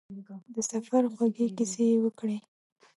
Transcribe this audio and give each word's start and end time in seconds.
د 0.53 0.55
سفر 0.71 1.03
خوږې 1.13 1.47
کیسې 1.57 1.85
یې 1.91 1.97
وکړې. 2.03 2.37